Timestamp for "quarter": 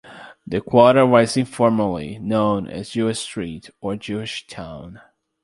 0.61-1.05